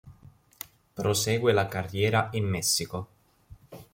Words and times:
Prosegue 0.95 1.51
la 1.53 1.67
carriera 1.67 2.29
in 2.31 2.45
Messico. 2.47 3.07